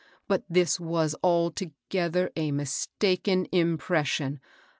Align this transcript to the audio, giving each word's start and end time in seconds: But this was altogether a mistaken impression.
But 0.27 0.41
this 0.49 0.79
was 0.79 1.15
altogether 1.23 2.31
a 2.35 2.49
mistaken 2.51 3.45
impression. 3.51 4.39